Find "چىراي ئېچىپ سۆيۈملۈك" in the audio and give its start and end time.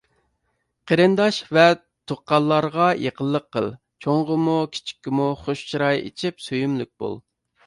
5.75-6.93